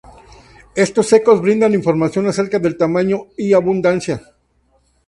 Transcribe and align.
Estos 0.75 1.13
ecos 1.13 1.43
brindan 1.43 1.75
información 1.75 2.25
acerca 2.25 2.57
del 2.57 2.75
tamaño 2.75 3.25
y 3.37 3.53
abundancia. 3.53 4.19